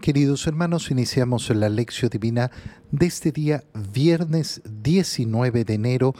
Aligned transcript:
Queridos 0.00 0.46
hermanos, 0.46 0.90
iniciamos 0.90 1.50
la 1.50 1.68
lección 1.68 2.08
divina 2.08 2.50
de 2.90 3.04
este 3.04 3.32
día, 3.32 3.64
viernes 3.92 4.62
19 4.64 5.64
de 5.64 5.74
enero, 5.74 6.14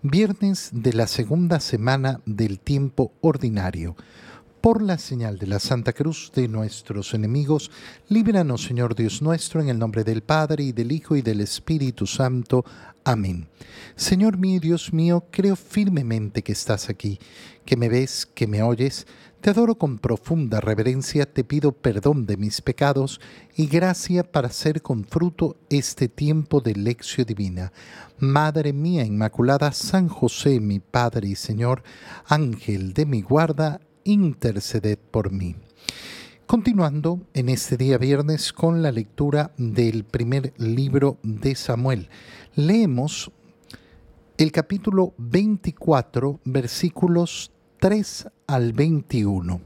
viernes 0.00 0.70
de 0.72 0.94
la 0.94 1.06
segunda 1.06 1.60
semana 1.60 2.22
del 2.24 2.58
tiempo 2.58 3.12
ordinario. 3.20 3.94
Por 4.62 4.80
la 4.80 4.96
señal 4.96 5.38
de 5.38 5.48
la 5.48 5.58
Santa 5.58 5.92
Cruz 5.92 6.32
de 6.34 6.48
nuestros 6.48 7.12
enemigos, 7.12 7.70
líbranos, 8.08 8.62
Señor 8.62 8.94
Dios 8.94 9.20
nuestro, 9.20 9.60
en 9.60 9.68
el 9.68 9.78
nombre 9.78 10.02
del 10.02 10.22
Padre, 10.22 10.64
y 10.64 10.72
del 10.72 10.90
Hijo, 10.90 11.14
y 11.14 11.20
del 11.20 11.42
Espíritu 11.42 12.06
Santo. 12.06 12.64
Amén. 13.04 13.48
Señor 13.96 14.38
mío, 14.38 14.60
Dios 14.60 14.94
mío, 14.94 15.26
creo 15.30 15.56
firmemente 15.56 16.42
que 16.42 16.52
estás 16.52 16.88
aquí, 16.88 17.18
que 17.66 17.76
me 17.76 17.90
ves, 17.90 18.24
que 18.24 18.46
me 18.46 18.62
oyes 18.62 19.06
te 19.46 19.50
adoro 19.50 19.76
con 19.76 19.98
profunda 19.98 20.60
reverencia, 20.60 21.24
te 21.24 21.44
pido 21.44 21.70
perdón 21.70 22.26
de 22.26 22.36
mis 22.36 22.60
pecados 22.60 23.20
y 23.54 23.68
gracia 23.68 24.24
para 24.24 24.48
hacer 24.48 24.82
con 24.82 25.04
fruto 25.04 25.54
este 25.70 26.08
tiempo 26.08 26.60
de 26.60 26.74
lección 26.74 27.26
divina. 27.28 27.72
Madre 28.18 28.72
mía 28.72 29.04
Inmaculada, 29.04 29.70
San 29.70 30.08
José, 30.08 30.58
mi 30.58 30.80
Padre 30.80 31.28
y 31.28 31.36
Señor, 31.36 31.84
Ángel 32.26 32.92
de 32.92 33.06
mi 33.06 33.22
guarda, 33.22 33.80
interceded 34.02 34.98
por 35.12 35.30
mí. 35.30 35.54
Continuando 36.46 37.20
en 37.32 37.48
este 37.48 37.76
día 37.76 37.98
viernes 37.98 38.52
con 38.52 38.82
la 38.82 38.90
lectura 38.90 39.52
del 39.58 40.02
primer 40.02 40.54
libro 40.56 41.18
de 41.22 41.54
Samuel, 41.54 42.08
leemos 42.56 43.30
el 44.38 44.50
capítulo 44.50 45.14
24, 45.18 46.40
versículos 46.44 47.52
3 47.78 48.28
al 48.46 48.72
21. 48.72 49.60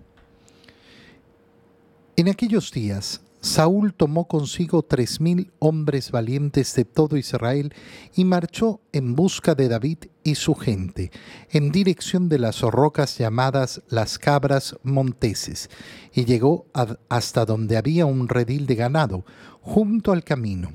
En 2.17 2.29
aquellos 2.29 2.73
días, 2.73 3.21
Saúl 3.41 3.95
tomó 3.95 4.27
consigo 4.27 4.83
tres 4.83 5.21
mil 5.21 5.53
hombres 5.61 6.11
valientes 6.11 6.75
de 6.75 6.85
todo 6.85 7.17
Israel 7.17 7.73
y 8.15 8.25
marchó 8.25 8.81
en 8.93 9.15
busca 9.15 9.55
de 9.55 9.69
David 9.69 9.99
y 10.25 10.35
su 10.35 10.57
gente, 10.57 11.13
en 11.51 11.71
dirección 11.71 12.29
de 12.29 12.41
las 12.41 12.63
rocas 12.63 13.17
llamadas 13.17 13.81
las 13.89 14.19
cabras 14.19 14.77
monteses, 14.83 15.71
y 16.13 16.25
llegó 16.25 16.67
hasta 17.09 17.45
donde 17.45 17.77
había 17.77 18.07
un 18.07 18.29
redil 18.29 18.67
de 18.67 18.75
ganado, 18.75 19.25
junto 19.61 20.11
al 20.11 20.25
camino. 20.25 20.73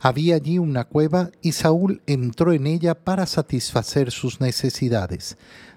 Había 0.00 0.36
allí 0.36 0.58
una 0.58 0.84
cueva 0.84 1.32
y 1.42 1.52
Saúl 1.52 2.02
entró 2.06 2.52
en 2.52 2.68
ella 2.68 2.94
para 2.94 3.26
satisfacer 3.26 4.12
sus 4.12 4.40
necesidades. 4.40 5.36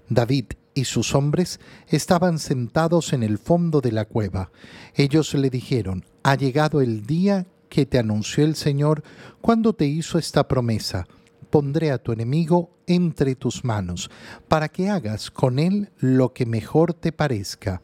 David 0.09 0.45
y 0.73 0.85
sus 0.85 1.15
hombres 1.15 1.59
estaban 1.87 2.39
sentados 2.39 3.13
en 3.13 3.23
el 3.23 3.37
fondo 3.37 3.81
de 3.81 3.91
la 3.91 4.05
cueva. 4.05 4.51
Ellos 4.95 5.33
le 5.33 5.49
dijeron, 5.49 6.05
ha 6.23 6.35
llegado 6.35 6.81
el 6.81 7.05
día 7.05 7.45
que 7.69 7.85
te 7.85 7.99
anunció 7.99 8.43
el 8.43 8.55
Señor 8.55 9.03
cuando 9.41 9.73
te 9.73 9.85
hizo 9.85 10.17
esta 10.17 10.47
promesa. 10.47 11.07
Pondré 11.49 11.91
a 11.91 11.97
tu 11.97 12.11
enemigo 12.13 12.71
entre 12.87 13.35
tus 13.35 13.63
manos, 13.63 14.09
para 14.47 14.69
que 14.69 14.89
hagas 14.89 15.31
con 15.31 15.59
él 15.59 15.89
lo 15.97 16.33
que 16.33 16.45
mejor 16.45 16.93
te 16.93 17.11
parezca. 17.11 17.81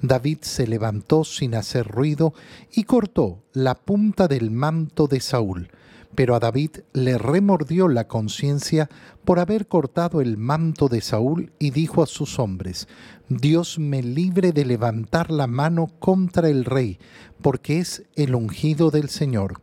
David 0.00 0.38
se 0.42 0.66
levantó 0.66 1.24
sin 1.24 1.54
hacer 1.54 1.86
ruido 1.86 2.34
y 2.72 2.84
cortó 2.84 3.42
la 3.52 3.74
punta 3.74 4.28
del 4.28 4.50
manto 4.50 5.06
de 5.06 5.20
Saúl 5.20 5.68
pero 6.14 6.34
a 6.34 6.40
David 6.40 6.70
le 6.92 7.18
remordió 7.18 7.88
la 7.88 8.08
conciencia 8.08 8.88
por 9.24 9.38
haber 9.38 9.68
cortado 9.68 10.20
el 10.20 10.36
manto 10.36 10.88
de 10.88 11.00
Saúl 11.00 11.52
y 11.58 11.70
dijo 11.70 12.02
a 12.02 12.06
sus 12.06 12.38
hombres, 12.38 12.88
Dios 13.28 13.78
me 13.78 14.02
libre 14.02 14.52
de 14.52 14.64
levantar 14.64 15.30
la 15.30 15.46
mano 15.46 15.88
contra 15.98 16.48
el 16.48 16.64
rey, 16.64 16.98
porque 17.42 17.78
es 17.78 18.04
el 18.16 18.34
ungido 18.34 18.90
del 18.90 19.08
Señor. 19.10 19.60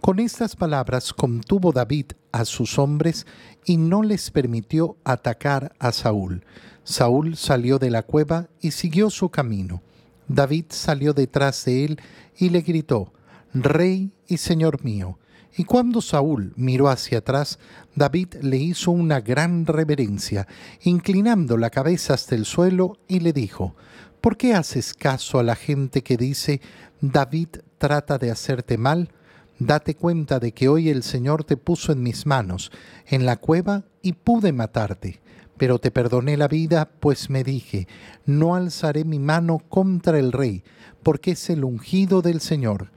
Con 0.00 0.18
estas 0.18 0.56
palabras 0.56 1.12
contuvo 1.12 1.72
David 1.72 2.12
a 2.32 2.44
sus 2.44 2.78
hombres 2.78 3.26
y 3.64 3.76
no 3.76 4.02
les 4.02 4.30
permitió 4.30 4.96
atacar 5.04 5.74
a 5.78 5.92
Saúl. 5.92 6.44
Saúl 6.82 7.36
salió 7.36 7.78
de 7.78 7.90
la 7.90 8.02
cueva 8.02 8.48
y 8.60 8.72
siguió 8.72 9.08
su 9.08 9.30
camino. 9.30 9.82
David 10.28 10.66
salió 10.68 11.14
detrás 11.14 11.64
de 11.64 11.84
él 11.84 12.00
y 12.36 12.50
le 12.50 12.60
gritó, 12.60 13.12
Rey 13.54 14.12
y 14.26 14.38
Señor 14.38 14.84
mío. 14.84 15.18
Y 15.56 15.64
cuando 15.64 16.00
Saúl 16.00 16.52
miró 16.56 16.88
hacia 16.88 17.18
atrás, 17.18 17.58
David 17.94 18.34
le 18.42 18.56
hizo 18.56 18.90
una 18.90 19.20
gran 19.20 19.66
reverencia, 19.66 20.48
inclinando 20.82 21.56
la 21.56 21.70
cabeza 21.70 22.14
hasta 22.14 22.34
el 22.34 22.44
suelo, 22.44 22.98
y 23.06 23.20
le 23.20 23.32
dijo, 23.32 23.76
¿Por 24.20 24.36
qué 24.36 24.54
haces 24.54 24.94
caso 24.94 25.38
a 25.38 25.42
la 25.42 25.54
gente 25.54 26.02
que 26.02 26.16
dice, 26.16 26.60
David 27.00 27.48
trata 27.78 28.18
de 28.18 28.30
hacerte 28.30 28.78
mal? 28.78 29.10
Date 29.58 29.94
cuenta 29.94 30.40
de 30.40 30.52
que 30.52 30.68
hoy 30.68 30.88
el 30.88 31.04
Señor 31.04 31.44
te 31.44 31.56
puso 31.56 31.92
en 31.92 32.02
mis 32.02 32.26
manos, 32.26 32.72
en 33.06 33.24
la 33.24 33.36
cueva, 33.36 33.84
y 34.02 34.14
pude 34.14 34.52
matarte. 34.52 35.20
Pero 35.56 35.78
te 35.78 35.92
perdoné 35.92 36.36
la 36.36 36.48
vida, 36.48 36.90
pues 36.98 37.30
me 37.30 37.44
dije, 37.44 37.86
no 38.26 38.56
alzaré 38.56 39.04
mi 39.04 39.20
mano 39.20 39.60
contra 39.68 40.18
el 40.18 40.32
rey, 40.32 40.64
porque 41.04 41.32
es 41.32 41.50
el 41.50 41.62
ungido 41.62 42.22
del 42.22 42.40
Señor 42.40 42.90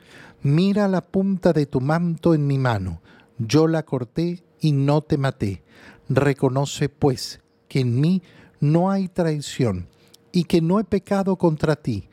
mira 0.48 0.88
la 0.88 1.02
punta 1.02 1.52
de 1.52 1.66
tu 1.66 1.82
manto 1.82 2.34
en 2.34 2.48
mi 2.48 2.58
mano, 2.58 3.02
yo 3.38 3.68
la 3.68 3.84
corté 3.84 4.46
y 4.62 4.72
no 4.72 5.02
te 5.02 5.18
maté. 5.18 5.64
Reconoce, 6.08 6.88
pues, 6.88 7.42
que 7.68 7.82
en 7.82 8.00
mí 8.00 8.24
no 8.62 8.90
hay 8.90 9.10
traición 9.10 9.90
y 10.32 10.46
que 10.46 10.62
no 10.62 10.80
he 10.80 10.86
pecado 10.86 11.36
contra 11.36 11.76
ti. 11.76 12.08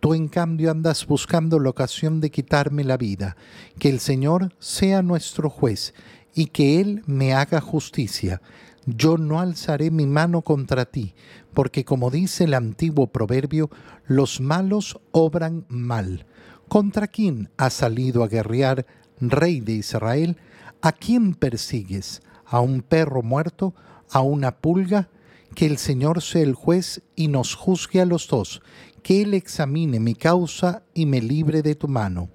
Tú 0.00 0.14
en 0.14 0.26
cambio 0.26 0.72
andas 0.72 1.06
buscando 1.06 1.60
la 1.60 1.70
ocasión 1.70 2.20
de 2.20 2.30
quitarme 2.30 2.82
la 2.82 2.96
vida. 2.96 3.36
Que 3.78 3.88
el 3.88 4.00
Señor 4.00 4.52
sea 4.58 5.02
nuestro 5.02 5.48
juez 5.48 5.94
y 6.34 6.46
que 6.46 6.80
Él 6.80 7.04
me 7.06 7.34
haga 7.34 7.60
justicia. 7.60 8.42
Yo 8.84 9.16
no 9.16 9.38
alzaré 9.38 9.92
mi 9.92 10.06
mano 10.06 10.42
contra 10.42 10.86
ti, 10.86 11.14
porque 11.56 11.86
como 11.86 12.10
dice 12.10 12.44
el 12.44 12.52
antiguo 12.52 13.06
proverbio, 13.06 13.70
los 14.04 14.42
malos 14.42 15.00
obran 15.10 15.64
mal 15.70 16.26
¿Contra 16.68 17.06
quién 17.06 17.48
has 17.56 17.72
salido 17.72 18.22
a 18.22 18.28
guerrear, 18.28 18.84
rey 19.20 19.60
de 19.60 19.72
Israel? 19.72 20.36
¿A 20.82 20.92
quién 20.92 21.34
persigues? 21.34 22.20
¿A 22.44 22.60
un 22.60 22.82
perro 22.82 23.22
muerto? 23.22 23.74
¿A 24.10 24.20
una 24.20 24.58
pulga? 24.58 25.08
Que 25.54 25.64
el 25.64 25.78
Señor 25.78 26.20
sea 26.20 26.42
el 26.42 26.52
juez 26.52 27.00
y 27.14 27.28
nos 27.28 27.54
juzgue 27.54 28.02
a 28.02 28.04
los 28.04 28.28
dos, 28.28 28.60
que 29.02 29.22
Él 29.22 29.32
examine 29.32 29.98
mi 29.98 30.14
causa 30.14 30.82
y 30.92 31.06
me 31.06 31.22
libre 31.22 31.62
de 31.62 31.74
tu 31.74 31.88
mano. 31.88 32.28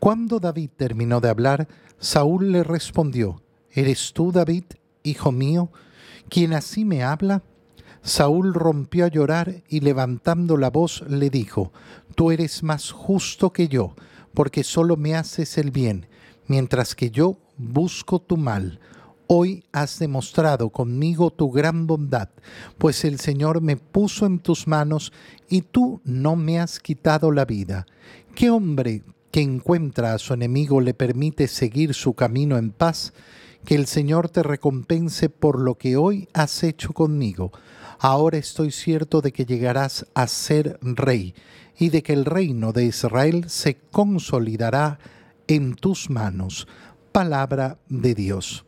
Cuando 0.00 0.40
David 0.40 0.70
terminó 0.78 1.20
de 1.20 1.28
hablar, 1.28 1.68
Saúl 1.98 2.52
le 2.52 2.64
respondió, 2.64 3.42
¿Eres 3.70 4.14
tú, 4.14 4.32
David, 4.32 4.64
hijo 5.02 5.30
mío, 5.30 5.70
quien 6.30 6.54
así 6.54 6.86
me 6.86 7.02
habla? 7.02 7.42
Saúl 8.06 8.54
rompió 8.54 9.04
a 9.04 9.08
llorar 9.08 9.64
y 9.68 9.80
levantando 9.80 10.56
la 10.56 10.70
voz 10.70 11.02
le 11.08 11.28
dijo, 11.28 11.72
Tú 12.14 12.30
eres 12.30 12.62
más 12.62 12.92
justo 12.92 13.52
que 13.52 13.66
yo, 13.66 13.96
porque 14.32 14.62
solo 14.62 14.96
me 14.96 15.16
haces 15.16 15.58
el 15.58 15.72
bien, 15.72 16.06
mientras 16.46 16.94
que 16.94 17.10
yo 17.10 17.36
busco 17.56 18.20
tu 18.20 18.36
mal. 18.36 18.78
Hoy 19.26 19.64
has 19.72 19.98
demostrado 19.98 20.70
conmigo 20.70 21.32
tu 21.32 21.50
gran 21.50 21.88
bondad, 21.88 22.28
pues 22.78 23.04
el 23.04 23.18
Señor 23.18 23.60
me 23.60 23.76
puso 23.76 24.24
en 24.24 24.38
tus 24.38 24.68
manos 24.68 25.12
y 25.48 25.62
tú 25.62 26.00
no 26.04 26.36
me 26.36 26.60
has 26.60 26.78
quitado 26.78 27.32
la 27.32 27.44
vida. 27.44 27.86
¿Qué 28.36 28.50
hombre 28.50 29.02
que 29.32 29.40
encuentra 29.40 30.14
a 30.14 30.18
su 30.18 30.32
enemigo 30.32 30.80
le 30.80 30.94
permite 30.94 31.48
seguir 31.48 31.92
su 31.92 32.14
camino 32.14 32.56
en 32.56 32.70
paz? 32.70 33.12
Que 33.64 33.74
el 33.74 33.88
Señor 33.88 34.28
te 34.28 34.44
recompense 34.44 35.28
por 35.28 35.58
lo 35.58 35.74
que 35.74 35.96
hoy 35.96 36.28
has 36.34 36.62
hecho 36.62 36.92
conmigo 36.92 37.50
ahora 37.98 38.38
estoy 38.38 38.70
cierto 38.70 39.20
de 39.20 39.32
que 39.32 39.46
llegarás 39.46 40.06
a 40.14 40.26
ser 40.26 40.78
rey 40.82 41.34
y 41.78 41.88
de 41.90 42.02
que 42.02 42.12
el 42.12 42.24
reino 42.24 42.72
de 42.72 42.84
Israel 42.84 43.44
se 43.48 43.76
consolidará 43.90 44.98
en 45.46 45.74
tus 45.74 46.10
manos. 46.10 46.66
Palabra 47.12 47.78
de 47.88 48.14
Dios. 48.14 48.65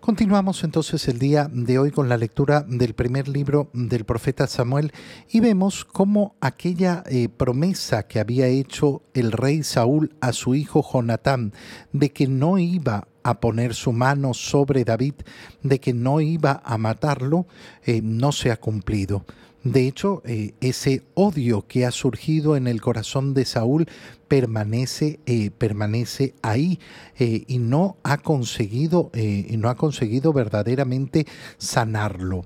Continuamos 0.00 0.62
entonces 0.64 1.06
el 1.08 1.18
día 1.18 1.50
de 1.52 1.78
hoy 1.78 1.90
con 1.90 2.08
la 2.08 2.16
lectura 2.16 2.64
del 2.66 2.94
primer 2.94 3.28
libro 3.28 3.68
del 3.72 4.04
profeta 4.04 4.46
Samuel 4.46 4.92
y 5.28 5.40
vemos 5.40 5.84
cómo 5.84 6.36
aquella 6.40 7.02
eh, 7.06 7.28
promesa 7.28 8.06
que 8.06 8.20
había 8.20 8.46
hecho 8.46 9.02
el 9.12 9.32
rey 9.32 9.64
Saúl 9.64 10.14
a 10.20 10.32
su 10.32 10.54
hijo 10.54 10.82
Jonatán 10.82 11.52
de 11.92 12.10
que 12.10 12.28
no 12.28 12.58
iba 12.58 13.08
a 13.24 13.40
poner 13.40 13.74
su 13.74 13.92
mano 13.92 14.34
sobre 14.34 14.84
David, 14.84 15.14
de 15.62 15.80
que 15.80 15.92
no 15.92 16.20
iba 16.20 16.62
a 16.64 16.78
matarlo, 16.78 17.46
eh, 17.84 18.00
no 18.02 18.32
se 18.32 18.52
ha 18.52 18.56
cumplido. 18.56 19.26
De 19.72 19.86
hecho, 19.86 20.22
eh, 20.24 20.54
ese 20.60 21.02
odio 21.14 21.66
que 21.66 21.84
ha 21.84 21.90
surgido 21.90 22.56
en 22.56 22.66
el 22.66 22.80
corazón 22.80 23.34
de 23.34 23.44
Saúl 23.44 23.86
permanece, 24.26 25.20
eh, 25.26 25.50
permanece 25.50 26.34
ahí 26.42 26.80
y 27.18 27.58
no 27.58 27.96
ha 28.02 28.18
conseguido, 28.18 29.10
no 29.58 29.68
ha 29.68 29.74
conseguido 29.74 30.32
verdaderamente 30.32 31.26
sanarlo. 31.56 32.44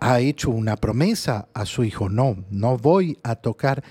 ha 0.00 0.20
hecho 0.20 0.50
una 0.50 0.76
promesa 0.76 1.48
a 1.52 1.66
su 1.66 1.84
hijo, 1.84 2.08
no, 2.08 2.36
no 2.50 2.78
voy 2.78 3.18
a 3.22 3.34
tocar 3.34 3.82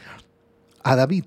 a 0.83 0.95
David, 0.95 1.25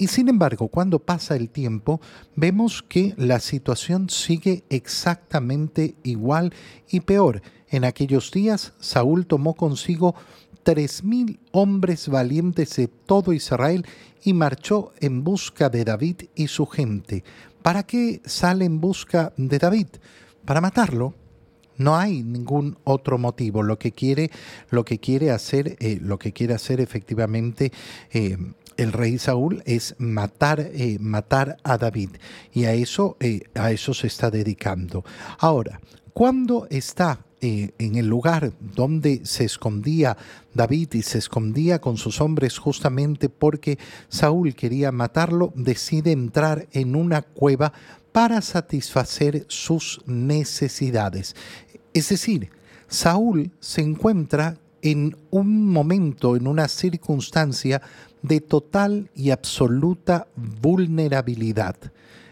Y 0.00 0.06
sin 0.06 0.28
embargo, 0.28 0.68
cuando 0.68 1.00
pasa 1.00 1.34
el 1.34 1.48
tiempo, 1.48 2.00
vemos 2.36 2.82
que 2.82 3.14
la 3.16 3.40
situación 3.40 4.10
sigue 4.10 4.62
exactamente 4.70 5.96
igual 6.04 6.52
y 6.88 7.00
peor. 7.00 7.42
En 7.70 7.84
aquellos 7.84 8.30
días, 8.30 8.72
Saúl 8.80 9.26
tomó 9.26 9.54
consigo 9.54 10.14
tres 10.62 11.04
mil 11.04 11.40
hombres 11.52 12.08
valientes 12.08 12.76
de 12.76 12.88
todo 12.88 13.32
Israel 13.32 13.86
y 14.22 14.32
marchó 14.32 14.92
en 15.00 15.24
busca 15.24 15.68
de 15.68 15.84
David 15.84 16.22
y 16.34 16.48
su 16.48 16.66
gente. 16.66 17.24
¿Para 17.62 17.82
qué 17.82 18.20
sale 18.24 18.64
en 18.64 18.80
busca 18.80 19.32
de 19.36 19.58
David? 19.58 19.88
Para 20.44 20.60
matarlo. 20.60 21.14
No 21.76 21.96
hay 21.96 22.22
ningún 22.22 22.76
otro 22.84 23.18
motivo. 23.18 23.62
Lo 23.62 23.78
que 23.78 23.92
quiere, 23.92 24.30
lo 24.70 24.84
que 24.84 24.98
quiere 24.98 25.30
hacer, 25.30 25.76
eh, 25.78 25.98
lo 26.02 26.18
que 26.18 26.32
quiere 26.32 26.54
hacer 26.54 26.80
efectivamente 26.80 27.72
eh, 28.10 28.36
el 28.76 28.92
rey 28.92 29.18
Saúl 29.18 29.62
es 29.64 29.94
matar, 29.98 30.60
eh, 30.60 30.98
matar 31.00 31.56
a 31.62 31.78
David. 31.78 32.10
Y 32.52 32.64
a 32.64 32.72
eso, 32.72 33.16
a 33.54 33.70
eso 33.70 33.94
se 33.94 34.08
está 34.08 34.30
dedicando. 34.30 35.04
Ahora, 35.38 35.80
cuando 36.12 36.66
está 36.68 37.24
en 37.40 37.96
el 37.96 38.06
lugar 38.06 38.52
donde 38.74 39.20
se 39.24 39.44
escondía 39.44 40.16
David 40.54 40.94
y 40.94 41.02
se 41.02 41.18
escondía 41.18 41.80
con 41.80 41.96
sus 41.96 42.20
hombres 42.20 42.58
justamente 42.58 43.28
porque 43.28 43.78
Saúl 44.08 44.54
quería 44.54 44.92
matarlo, 44.92 45.52
decide 45.54 46.12
entrar 46.12 46.66
en 46.72 46.96
una 46.96 47.22
cueva 47.22 47.72
para 48.12 48.40
satisfacer 48.40 49.44
sus 49.48 50.00
necesidades. 50.06 51.36
Es 51.94 52.08
decir, 52.08 52.50
Saúl 52.88 53.50
se 53.60 53.82
encuentra 53.82 54.56
en 54.82 55.16
un 55.30 55.66
momento, 55.66 56.36
en 56.36 56.46
una 56.46 56.68
circunstancia 56.68 57.82
de 58.22 58.40
total 58.40 59.10
y 59.14 59.30
absoluta 59.30 60.26
vulnerabilidad. 60.36 61.76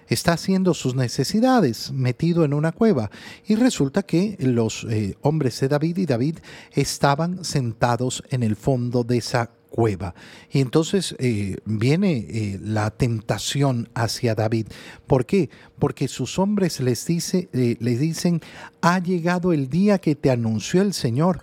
Está 0.08 0.34
haciendo 0.34 0.74
sus 0.74 0.94
necesidades 0.94 1.90
metido 1.92 2.44
en 2.44 2.54
una 2.54 2.72
cueva 2.72 3.10
y 3.46 3.56
resulta 3.56 4.04
que 4.04 4.36
los 4.40 4.86
eh, 4.88 5.16
hombres 5.22 5.58
de 5.60 5.68
David 5.68 5.98
y 5.98 6.06
David 6.06 6.38
estaban 6.72 7.44
sentados 7.44 8.22
en 8.30 8.42
el 8.42 8.56
fondo 8.56 9.02
de 9.02 9.18
esa 9.18 9.50
cueva. 9.70 10.14
Y 10.50 10.60
entonces 10.60 11.16
eh, 11.18 11.56
viene 11.64 12.26
eh, 12.28 12.58
la 12.62 12.90
tentación 12.90 13.88
hacia 13.94 14.34
David. 14.34 14.68
¿Por 15.06 15.26
qué? 15.26 15.50
Porque 15.78 16.08
sus 16.08 16.38
hombres 16.38 16.80
les, 16.80 17.04
dice, 17.06 17.48
les 17.52 17.98
dicen, 17.98 18.40
ha 18.80 19.00
llegado 19.00 19.52
el 19.52 19.68
día 19.68 19.98
que 19.98 20.14
te 20.14 20.30
anunció 20.30 20.82
el 20.82 20.92
Señor, 20.92 21.40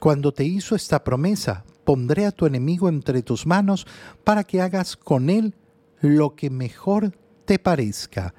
cuando 0.00 0.32
te 0.32 0.44
hizo 0.44 0.74
esta 0.74 1.04
promesa, 1.04 1.64
pondré 1.84 2.26
a 2.26 2.32
tu 2.32 2.46
enemigo 2.46 2.88
entre 2.88 3.22
tus 3.22 3.46
manos 3.46 3.86
para 4.24 4.44
que 4.44 4.60
hagas 4.60 4.96
con 4.96 5.28
él 5.28 5.54
lo 6.00 6.34
que 6.34 6.50
mejor 6.50 7.12
te 7.50 7.58
parezca. 7.58 8.32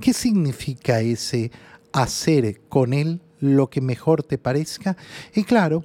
¿Qué 0.00 0.12
significa 0.12 1.00
ese 1.00 1.52
hacer 1.92 2.62
con 2.68 2.94
él 2.94 3.20
lo 3.38 3.70
que 3.70 3.80
mejor 3.80 4.24
te 4.24 4.38
parezca? 4.38 4.96
Y 5.32 5.44
claro, 5.44 5.84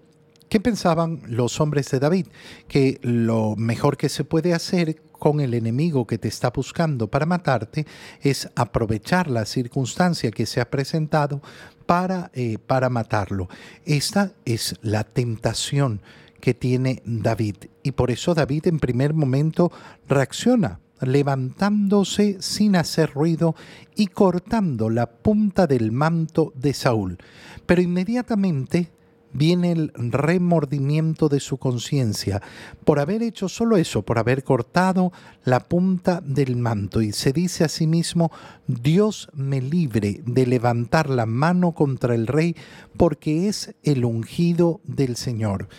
¿Qué 0.50 0.60
pensaban 0.60 1.22
los 1.28 1.62
hombres 1.62 1.90
de 1.92 2.00
David? 2.00 2.28
Que 2.68 3.00
lo 3.04 3.56
mejor 3.56 3.96
que 3.96 4.10
se 4.10 4.26
puede 4.26 4.54
hacer 4.54 5.02
con 5.14 5.40
el 5.40 5.54
enemigo 5.54 6.06
que 6.06 6.18
te 6.18 6.28
está 6.28 6.50
buscando 6.50 7.08
para 7.08 7.26
matarte 7.26 7.86
es 8.20 8.50
aprovechar 8.56 9.30
la 9.30 9.46
circunstancia 9.46 10.30
que 10.30 10.46
se 10.46 10.60
ha 10.60 10.70
presentado 10.70 11.42
para, 11.86 12.32
eh, 12.34 12.58
para 12.58 12.90
matarlo. 12.90 13.48
Esta 13.86 14.34
es 14.44 14.76
la 14.82 15.06
tentación 15.06 16.02
que 16.42 16.54
tiene 16.54 17.02
David 17.06 17.56
y 17.82 17.92
por 17.92 18.12
eso 18.12 18.34
David 18.34 18.68
en 18.68 18.80
primer 18.80 19.14
momento 19.14 19.72
reacciona 20.10 20.82
levantándose 21.02 22.38
sin 22.40 22.76
hacer 22.76 23.12
ruido 23.14 23.56
y 23.96 24.08
cortando 24.08 24.90
la 24.90 25.08
punta 25.08 25.68
del 25.68 25.92
manto 25.92 26.54
de 26.56 26.74
Saúl. 26.74 27.18
Pero 27.66 27.82
inmediatamente 27.82 28.92
viene 29.34 29.72
el 29.72 29.92
remordimiento 29.96 31.30
de 31.30 31.40
su 31.40 31.58
conciencia 31.58 32.42
por 32.84 33.00
haber 33.00 33.24
hecho 33.24 33.48
solo 33.50 33.78
eso, 33.78 34.02
por 34.02 34.20
haber 34.20 34.44
cortado 34.44 35.12
la 35.44 35.62
punta 35.62 36.22
del 36.22 36.56
manto. 36.58 37.02
Y 37.02 37.12
se 37.12 37.34
dice 37.34 37.64
a 37.64 37.70
sí 37.70 37.88
mismo, 37.88 38.32
Dios 38.68 39.30
me 39.34 39.62
libre 39.62 40.22
de 40.26 40.46
levantar 40.46 41.10
la 41.10 41.26
mano 41.26 41.74
contra 41.74 42.16
el 42.16 42.28
rey, 42.28 42.56
porque 42.98 43.48
es 43.48 43.74
el 43.84 44.06
ungido 44.06 44.82
del 44.84 45.16
Señor. 45.16 45.70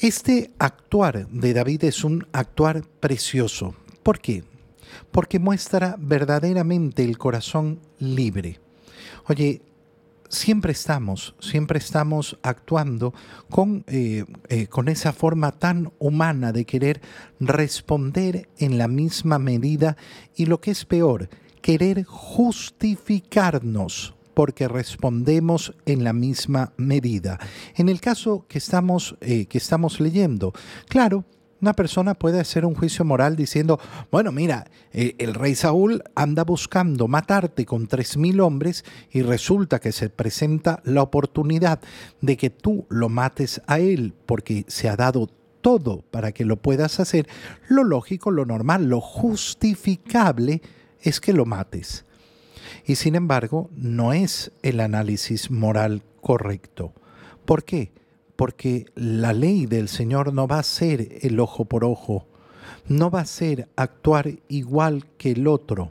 Este 0.00 0.52
actuar 0.58 1.28
de 1.28 1.52
David 1.52 1.84
es 1.84 2.04
un 2.04 2.26
actuar 2.32 2.82
precioso. 3.00 3.74
¿Por 4.04 4.20
qué? 4.20 4.44
Porque 5.10 5.40
muestra 5.40 5.96
verdaderamente 5.98 7.02
el 7.02 7.18
corazón 7.18 7.80
libre. 7.98 8.60
Oye, 9.26 9.62
siempre 10.28 10.72
estamos, 10.72 11.34
siempre 11.40 11.78
estamos 11.78 12.38
actuando 12.42 13.14
con, 13.48 13.84
eh, 13.86 14.26
eh, 14.48 14.66
con 14.66 14.88
esa 14.88 15.14
forma 15.14 15.52
tan 15.52 15.90
humana 15.98 16.52
de 16.52 16.66
querer 16.66 17.00
responder 17.40 18.50
en 18.58 18.76
la 18.76 18.88
misma 18.88 19.38
medida 19.38 19.96
y 20.36 20.44
lo 20.46 20.60
que 20.60 20.72
es 20.72 20.84
peor, 20.84 21.30
querer 21.62 22.04
justificarnos 22.04 24.14
porque 24.34 24.68
respondemos 24.68 25.74
en 25.86 26.04
la 26.04 26.12
misma 26.12 26.74
medida. 26.76 27.40
En 27.76 27.88
el 27.88 28.02
caso 28.02 28.44
que 28.48 28.58
estamos, 28.58 29.16
eh, 29.22 29.46
que 29.46 29.58
estamos 29.58 29.98
leyendo, 29.98 30.52
claro, 30.88 31.24
una 31.64 31.72
persona 31.72 32.12
puede 32.12 32.40
hacer 32.40 32.66
un 32.66 32.74
juicio 32.74 33.06
moral 33.06 33.36
diciendo, 33.36 33.80
bueno, 34.10 34.32
mira, 34.32 34.66
eh, 34.92 35.14
el 35.16 35.32
rey 35.32 35.54
Saúl 35.54 36.02
anda 36.14 36.44
buscando 36.44 37.08
matarte 37.08 37.64
con 37.64 37.86
tres 37.86 38.18
mil 38.18 38.40
hombres 38.40 38.84
y 39.10 39.22
resulta 39.22 39.80
que 39.80 39.90
se 39.90 40.10
presenta 40.10 40.82
la 40.84 41.00
oportunidad 41.00 41.80
de 42.20 42.36
que 42.36 42.50
tú 42.50 42.84
lo 42.90 43.08
mates 43.08 43.62
a 43.66 43.78
él 43.78 44.12
porque 44.26 44.66
se 44.68 44.90
ha 44.90 44.96
dado 44.96 45.30
todo 45.62 46.04
para 46.10 46.32
que 46.32 46.44
lo 46.44 46.56
puedas 46.56 47.00
hacer. 47.00 47.26
Lo 47.66 47.82
lógico, 47.82 48.30
lo 48.30 48.44
normal, 48.44 48.84
lo 48.84 49.00
justificable 49.00 50.60
es 51.00 51.18
que 51.18 51.32
lo 51.32 51.46
mates. 51.46 52.04
Y 52.84 52.96
sin 52.96 53.14
embargo, 53.14 53.70
no 53.74 54.12
es 54.12 54.52
el 54.60 54.80
análisis 54.80 55.50
moral 55.50 56.02
correcto. 56.20 56.92
¿Por 57.46 57.64
qué? 57.64 57.90
Porque 58.36 58.86
la 58.94 59.32
ley 59.32 59.66
del 59.66 59.88
Señor 59.88 60.32
no 60.32 60.46
va 60.46 60.58
a 60.58 60.64
ser 60.64 61.18
el 61.22 61.38
ojo 61.40 61.64
por 61.64 61.84
ojo, 61.84 62.26
no 62.88 63.10
va 63.10 63.20
a 63.20 63.26
ser 63.26 63.68
actuar 63.76 64.30
igual 64.48 65.06
que 65.18 65.32
el 65.32 65.46
otro. 65.46 65.90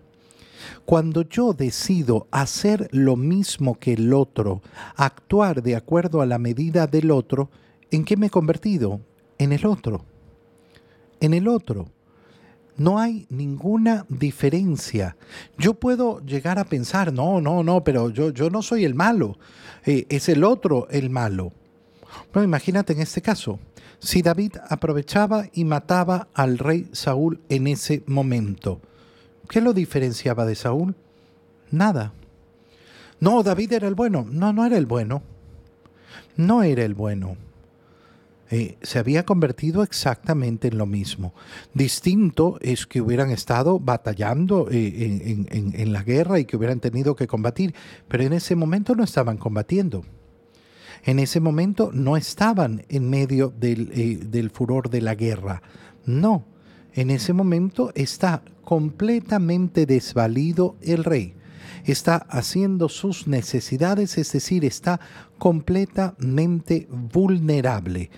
Cuando 0.85 1.23
yo 1.23 1.53
decido 1.53 2.27
hacer 2.31 2.89
lo 2.91 3.15
mismo 3.15 3.79
que 3.79 3.93
el 3.93 4.13
otro, 4.13 4.61
actuar 4.95 5.61
de 5.61 5.75
acuerdo 5.75 6.21
a 6.21 6.25
la 6.25 6.37
medida 6.37 6.87
del 6.87 7.11
otro, 7.11 7.49
¿en 7.91 8.05
qué 8.05 8.17
me 8.17 8.27
he 8.27 8.29
convertido? 8.29 9.01
En 9.37 9.51
el 9.51 9.65
otro. 9.65 10.05
En 11.19 11.33
el 11.33 11.47
otro. 11.47 11.87
No 12.75 12.99
hay 12.99 13.27
ninguna 13.29 14.05
diferencia. 14.09 15.15
Yo 15.57 15.75
puedo 15.75 16.19
llegar 16.25 16.57
a 16.59 16.65
pensar, 16.65 17.13
no, 17.13 17.39
no, 17.39 17.63
no, 17.63 17.83
pero 17.83 18.09
yo, 18.09 18.31
yo 18.31 18.49
no 18.49 18.61
soy 18.61 18.83
el 18.83 18.95
malo, 18.95 19.37
eh, 19.85 20.05
es 20.09 20.27
el 20.27 20.43
otro 20.43 20.87
el 20.89 21.09
malo. 21.09 21.53
Bueno, 22.31 22.47
imagínate 22.47 22.93
en 22.93 23.01
este 23.01 23.21
caso, 23.21 23.59
si 23.99 24.21
David 24.21 24.57
aprovechaba 24.69 25.45
y 25.53 25.63
mataba 25.63 26.27
al 26.33 26.57
rey 26.57 26.89
Saúl 26.91 27.39
en 27.49 27.67
ese 27.67 28.03
momento, 28.05 28.81
¿qué 29.49 29.61
lo 29.61 29.73
diferenciaba 29.73 30.45
de 30.45 30.55
Saúl? 30.55 30.95
Nada. 31.71 32.11
No, 33.19 33.43
David 33.43 33.73
era 33.73 33.87
el 33.87 33.95
bueno. 33.95 34.25
No, 34.29 34.51
no 34.51 34.65
era 34.65 34.77
el 34.77 34.85
bueno. 34.85 35.23
No 36.35 36.63
era 36.63 36.83
el 36.83 36.93
bueno. 36.93 37.37
Eh, 38.51 38.77
se 38.81 38.99
había 38.99 39.25
convertido 39.25 39.81
exactamente 39.81 40.67
en 40.67 40.77
lo 40.77 40.85
mismo. 40.85 41.33
Distinto 41.73 42.57
es 42.61 42.85
que 42.85 43.01
hubieran 43.01 43.31
estado 43.31 43.79
batallando 43.79 44.67
eh, 44.69 45.45
en 45.49 45.93
la 45.93 46.03
guerra 46.03 46.39
y 46.39 46.45
que 46.45 46.57
hubieran 46.57 46.79
tenido 46.79 47.15
que 47.15 47.25
combatir, 47.25 47.73
pero 48.07 48.23
en 48.23 48.33
ese 48.33 48.55
momento 48.55 48.95
no 48.95 49.03
estaban 49.03 49.37
combatiendo 49.37 50.03
en 51.03 51.19
ese 51.19 51.39
momento 51.39 51.91
no 51.93 52.15
estaban 52.15 52.85
en 52.89 53.09
medio 53.09 53.53
eh, 53.61 54.19
del, 54.23 54.49
furor 54.49 54.89
de 54.89 55.01
la 55.01 55.15
guerra. 55.15 55.61
No, 56.05 56.45
en 56.93 57.09
ese 57.11 57.33
momento 57.33 57.91
está 57.95 58.41
completamente 58.63 59.85
desvalido 59.85 60.77
el 60.81 61.03
rey. 61.03 61.35
Está 61.83 62.15
haciendo 62.15 62.87
sus 62.87 63.27
necesidades, 63.27 64.17
es 64.17 64.31
decir, 64.31 64.63
está 64.63 65.01
completamente 65.37 66.87
vulnerable. 66.89 68.09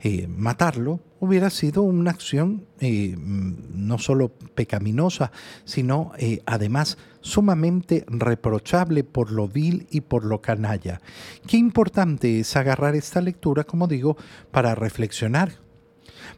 Eh, 0.00 0.26
matarlo 0.28 1.00
hubiera 1.24 1.50
sido 1.50 1.82
una 1.82 2.10
acción 2.10 2.66
eh, 2.80 3.16
no 3.18 3.98
solo 3.98 4.28
pecaminosa, 4.54 5.32
sino 5.64 6.12
eh, 6.18 6.42
además 6.46 6.98
sumamente 7.20 8.04
reprochable 8.08 9.02
por 9.02 9.32
lo 9.32 9.48
vil 9.48 9.86
y 9.90 10.02
por 10.02 10.24
lo 10.24 10.40
canalla. 10.40 11.00
Qué 11.46 11.56
importante 11.56 12.40
es 12.40 12.56
agarrar 12.56 12.94
esta 12.94 13.20
lectura, 13.20 13.64
como 13.64 13.88
digo, 13.88 14.16
para 14.50 14.74
reflexionar. 14.74 15.62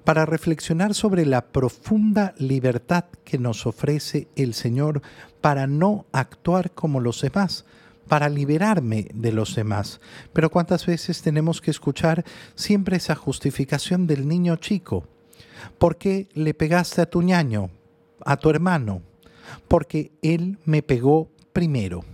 para 0.04 0.26
reflexionar 0.26 0.94
sobre 0.94 1.26
la 1.26 1.48
profunda 1.48 2.34
libertad 2.38 3.04
que 3.24 3.38
nos 3.38 3.66
ofrece 3.66 4.28
el 4.34 4.54
Señor 4.54 5.00
para 5.40 5.66
no 5.66 6.06
actuar 6.12 6.72
como 6.72 6.98
los 6.98 7.20
demás, 7.20 7.64
para 8.08 8.28
liberarme 8.28 9.08
de 9.14 9.32
los 9.32 9.54
demás. 9.54 10.00
Pero 10.32 10.50
cuántas 10.50 10.86
veces 10.86 11.22
tenemos 11.22 11.60
que 11.60 11.70
escuchar 11.70 12.24
siempre 12.54 12.96
esa 12.96 13.14
justificación 13.14 14.06
del 14.06 14.28
niño 14.28 14.56
chico. 14.56 15.06
¿Por 15.78 15.96
qué 15.96 16.28
le 16.34 16.54
pegaste 16.54 17.00
a 17.02 17.10
tu 17.10 17.22
ñaño, 17.22 17.70
a 18.24 18.36
tu 18.36 18.50
hermano? 18.50 19.02
Porque 19.68 20.12
él 20.22 20.58
me 20.64 20.82
pegó 20.82 21.28
primero. 21.52 22.04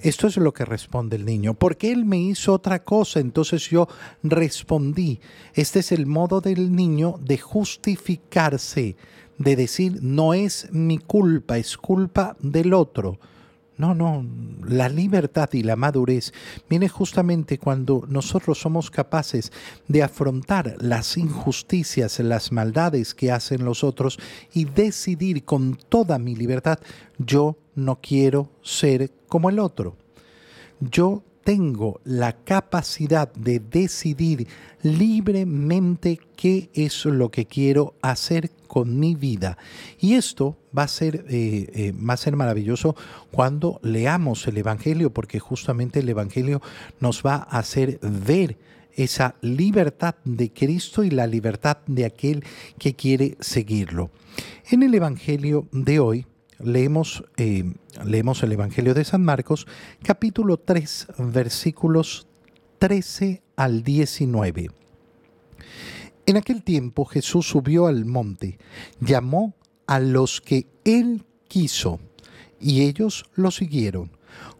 Esto 0.00 0.26
es 0.26 0.36
lo 0.36 0.52
que 0.52 0.64
responde 0.64 1.16
el 1.16 1.24
niño. 1.24 1.54
Porque 1.54 1.92
él 1.92 2.04
me 2.04 2.18
hizo 2.18 2.52
otra 2.52 2.82
cosa, 2.82 3.20
entonces 3.20 3.68
yo 3.68 3.88
respondí. 4.22 5.20
Este 5.54 5.80
es 5.80 5.92
el 5.92 6.06
modo 6.06 6.40
del 6.40 6.74
niño 6.74 7.16
de 7.20 7.38
justificarse, 7.38 8.96
de 9.38 9.56
decir, 9.56 9.98
no 10.02 10.34
es 10.34 10.68
mi 10.72 10.98
culpa, 10.98 11.58
es 11.58 11.76
culpa 11.76 12.36
del 12.40 12.74
otro. 12.74 13.18
No, 13.82 13.96
no, 13.96 14.24
la 14.64 14.88
libertad 14.88 15.48
y 15.54 15.64
la 15.64 15.74
madurez 15.74 16.32
viene 16.70 16.88
justamente 16.88 17.58
cuando 17.58 18.04
nosotros 18.06 18.60
somos 18.60 18.92
capaces 18.92 19.50
de 19.88 20.04
afrontar 20.04 20.76
las 20.78 21.16
injusticias, 21.16 22.20
las 22.20 22.52
maldades 22.52 23.12
que 23.12 23.32
hacen 23.32 23.64
los 23.64 23.82
otros 23.82 24.20
y 24.54 24.66
decidir 24.66 25.44
con 25.44 25.74
toda 25.74 26.20
mi 26.20 26.36
libertad, 26.36 26.78
yo 27.18 27.56
no 27.74 27.98
quiero 28.00 28.52
ser 28.62 29.10
como 29.26 29.50
el 29.50 29.58
otro. 29.58 29.96
Yo 30.78 31.24
tengo 31.44 32.00
la 32.04 32.32
capacidad 32.32 33.32
de 33.34 33.60
decidir 33.60 34.46
libremente 34.82 36.20
qué 36.36 36.70
es 36.74 37.04
lo 37.04 37.30
que 37.30 37.46
quiero 37.46 37.94
hacer 38.02 38.50
con 38.66 38.98
mi 38.98 39.14
vida. 39.14 39.58
Y 40.00 40.14
esto 40.14 40.56
va 40.76 40.84
a 40.84 40.88
ser, 40.88 41.26
eh, 41.28 41.68
eh, 41.74 41.92
va 41.92 42.14
a 42.14 42.16
ser 42.16 42.36
maravilloso 42.36 42.96
cuando 43.30 43.80
leamos 43.82 44.46
el 44.46 44.56
Evangelio, 44.56 45.12
porque 45.12 45.38
justamente 45.38 46.00
el 46.00 46.08
Evangelio 46.08 46.62
nos 47.00 47.22
va 47.22 47.34
a 47.34 47.58
hacer 47.58 47.98
ver 48.00 48.56
esa 48.94 49.36
libertad 49.40 50.16
de 50.24 50.52
Cristo 50.52 51.02
y 51.04 51.10
la 51.10 51.26
libertad 51.26 51.78
de 51.86 52.04
aquel 52.04 52.44
que 52.78 52.94
quiere 52.94 53.36
seguirlo. 53.40 54.10
En 54.70 54.82
el 54.82 54.94
Evangelio 54.94 55.66
de 55.72 55.98
hoy, 56.00 56.26
leemos, 56.62 57.24
eh, 57.36 57.74
leemos 58.04 58.42
el 58.42 58.52
Evangelio 58.52 58.94
de 58.94 59.04
San 59.04 59.24
Marcos, 59.24 59.66
capítulo 60.02 60.56
3, 60.56 61.08
versículos 61.18 62.26
13 62.78 63.42
al 63.56 63.82
19. 63.82 64.70
En 66.26 66.36
aquel 66.36 66.62
tiempo 66.62 67.04
Jesús 67.04 67.48
subió 67.48 67.86
al 67.86 68.04
monte, 68.04 68.58
llamó 69.00 69.54
a 69.86 69.98
los 69.98 70.40
que 70.40 70.66
él 70.84 71.24
quiso, 71.48 72.00
y 72.60 72.82
ellos 72.82 73.24
lo 73.34 73.50
siguieron. 73.50 74.12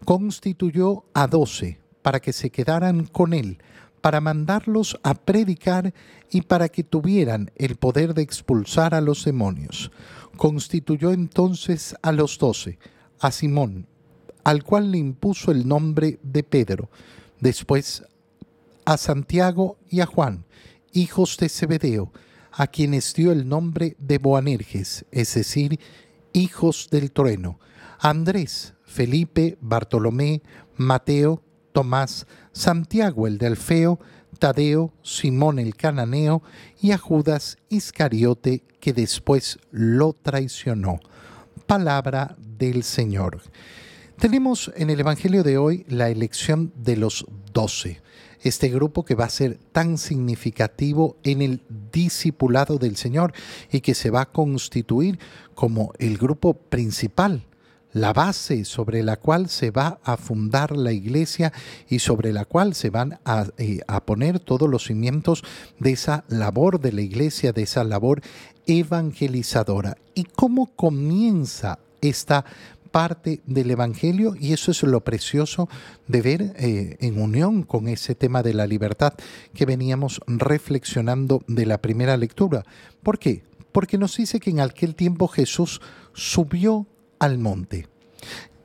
Constituyó 0.05 1.05
a 1.13 1.27
doce 1.27 1.79
para 2.01 2.19
que 2.19 2.33
se 2.33 2.49
quedaran 2.49 3.05
con 3.05 3.33
él, 3.33 3.59
para 4.03 4.19
mandarlos 4.19 4.99
a 5.01 5.13
predicar 5.13 5.93
y 6.29 6.41
para 6.41 6.67
que 6.67 6.83
tuvieran 6.83 7.51
el 7.55 7.77
poder 7.77 8.13
de 8.13 8.21
expulsar 8.21 8.93
a 8.93 8.99
los 8.99 9.23
demonios. 9.23 9.91
Constituyó 10.35 11.13
entonces 11.13 11.95
a 12.01 12.11
los 12.11 12.37
doce, 12.37 12.79
a 13.21 13.31
Simón, 13.31 13.87
al 14.43 14.65
cual 14.65 14.91
le 14.91 14.97
impuso 14.97 15.51
el 15.51 15.65
nombre 15.65 16.19
de 16.21 16.43
Pedro, 16.43 16.89
después 17.39 18.03
a 18.83 18.97
Santiago 18.97 19.77
y 19.89 20.01
a 20.01 20.05
Juan, 20.05 20.43
hijos 20.91 21.37
de 21.37 21.47
Zebedeo, 21.47 22.11
a 22.51 22.67
quienes 22.67 23.13
dio 23.13 23.31
el 23.31 23.47
nombre 23.47 23.95
de 23.99 24.17
Boanerges, 24.17 25.05
es 25.11 25.33
decir, 25.33 25.79
hijos 26.33 26.89
del 26.91 27.13
trueno, 27.13 27.57
Andrés, 27.99 28.73
Felipe, 28.83 29.57
Bartolomé, 29.61 30.41
Mateo, 30.75 31.41
Tomás, 31.73 32.25
Santiago 32.53 33.27
el 33.27 33.37
de 33.37 33.47
Alfeo, 33.47 33.99
Tadeo, 34.39 34.93
Simón 35.01 35.59
el 35.59 35.75
cananeo 35.75 36.41
y 36.81 36.91
a 36.91 36.97
Judas 36.97 37.57
Iscariote 37.69 38.63
que 38.79 38.93
después 38.93 39.59
lo 39.71 40.13
traicionó. 40.13 40.99
Palabra 41.65 42.35
del 42.37 42.83
Señor. 42.83 43.41
Tenemos 44.17 44.71
en 44.77 44.89
el 44.89 44.99
Evangelio 44.99 45.43
de 45.43 45.57
hoy 45.57 45.85
la 45.89 46.09
elección 46.09 46.71
de 46.77 46.95
los 46.95 47.25
doce 47.51 48.01
este 48.43 48.69
grupo 48.69 49.05
que 49.05 49.15
va 49.15 49.25
a 49.25 49.29
ser 49.29 49.57
tan 49.71 49.97
significativo 49.97 51.17
en 51.23 51.41
el 51.41 51.61
discipulado 51.91 52.77
del 52.77 52.97
Señor 52.97 53.33
y 53.71 53.81
que 53.81 53.95
se 53.95 54.09
va 54.09 54.21
a 54.21 54.31
constituir 54.31 55.17
como 55.55 55.93
el 55.97 56.17
grupo 56.17 56.53
principal, 56.53 57.45
la 57.93 58.11
base 58.13 58.65
sobre 58.65 59.03
la 59.03 59.17
cual 59.17 59.49
se 59.49 59.71
va 59.71 59.99
a 60.03 60.17
fundar 60.17 60.75
la 60.75 60.91
iglesia 60.91 61.53
y 61.87 61.99
sobre 61.99 62.33
la 62.33 62.45
cual 62.45 62.75
se 62.75 62.89
van 62.89 63.19
a, 63.23 63.47
eh, 63.57 63.79
a 63.87 64.03
poner 64.05 64.39
todos 64.39 64.69
los 64.69 64.85
cimientos 64.85 65.43
de 65.79 65.91
esa 65.91 66.25
labor 66.27 66.79
de 66.79 66.91
la 66.91 67.01
iglesia, 67.01 67.53
de 67.53 67.63
esa 67.63 67.83
labor 67.83 68.21
evangelizadora. 68.65 69.97
¿Y 70.15 70.25
cómo 70.25 70.67
comienza 70.75 71.79
esta 72.01 72.45
parte 72.93 73.41
del 73.47 73.71
Evangelio 73.71 74.35
y 74.39 74.53
eso 74.53 74.69
es 74.69 74.83
lo 74.83 75.01
precioso 75.01 75.67
de 76.07 76.21
ver 76.21 76.53
eh, 76.57 76.95
en 76.99 77.19
unión 77.19 77.63
con 77.63 77.87
ese 77.87 78.13
tema 78.13 78.43
de 78.43 78.53
la 78.53 78.67
libertad 78.67 79.13
que 79.55 79.65
veníamos 79.65 80.21
reflexionando 80.27 81.41
de 81.47 81.65
la 81.65 81.79
primera 81.79 82.15
lectura. 82.17 82.63
¿Por 83.01 83.17
qué? 83.17 83.41
Porque 83.71 83.97
nos 83.97 84.15
dice 84.15 84.39
que 84.39 84.51
en 84.51 84.59
aquel 84.59 84.93
tiempo 84.93 85.27
Jesús 85.27 85.81
subió 86.13 86.85
al 87.23 87.37
monte. 87.37 87.87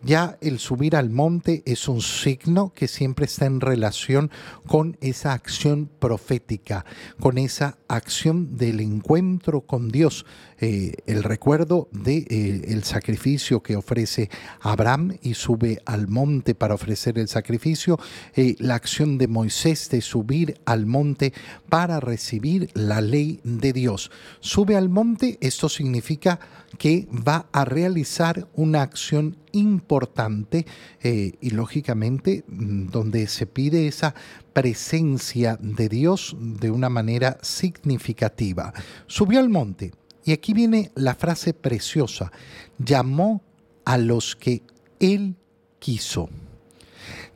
Ya 0.02 0.38
el 0.40 0.58
subir 0.58 0.94
al 0.94 1.10
monte 1.10 1.62
es 1.66 1.88
un 1.88 2.00
signo 2.00 2.72
que 2.72 2.86
siempre 2.86 3.26
está 3.26 3.46
en 3.46 3.60
relación 3.60 4.30
con 4.66 4.96
esa 5.00 5.32
acción 5.32 5.90
profética, 5.98 6.84
con 7.18 7.36
esa 7.36 7.78
acción 7.88 8.56
del 8.56 8.78
encuentro 8.78 9.62
con 9.62 9.88
Dios, 9.88 10.24
eh, 10.60 10.92
el 11.06 11.22
recuerdo 11.22 11.88
del 11.92 12.24
de, 12.24 12.64
eh, 12.64 12.80
sacrificio 12.82 13.62
que 13.62 13.76
ofrece 13.76 14.30
Abraham 14.60 15.16
y 15.22 15.34
sube 15.34 15.80
al 15.84 16.08
monte 16.08 16.54
para 16.54 16.74
ofrecer 16.74 17.18
el 17.18 17.28
sacrificio, 17.28 17.98
eh, 18.34 18.56
la 18.58 18.74
acción 18.74 19.18
de 19.18 19.28
Moisés 19.28 19.88
de 19.90 20.00
subir 20.00 20.60
al 20.64 20.86
monte 20.86 21.32
para 21.68 22.00
recibir 22.00 22.70
la 22.74 23.00
ley 23.00 23.40
de 23.44 23.72
Dios. 23.72 24.10
Sube 24.40 24.76
al 24.76 24.88
monte, 24.88 25.38
esto 25.40 25.68
significa 25.68 26.40
que 26.76 27.08
va 27.10 27.46
a 27.52 27.64
realizar 27.64 28.48
una 28.54 28.82
acción 28.82 29.36
importante 29.52 30.66
eh, 31.02 31.32
y 31.40 31.50
lógicamente 31.50 32.44
mm, 32.46 32.88
donde 32.88 33.26
se 33.26 33.46
pide 33.46 33.86
esa 33.86 34.14
presencia 34.52 35.58
de 35.60 35.88
Dios 35.88 36.36
de 36.38 36.70
una 36.70 36.88
manera 36.88 37.38
significativa. 37.42 38.72
Subió 39.06 39.40
al 39.40 39.48
monte 39.48 39.92
y 40.28 40.32
aquí 40.32 40.52
viene 40.52 40.90
la 40.94 41.14
frase 41.14 41.54
preciosa, 41.54 42.30
llamó 42.78 43.40
a 43.86 43.96
los 43.96 44.36
que 44.36 44.60
él 45.00 45.36
quiso. 45.78 46.28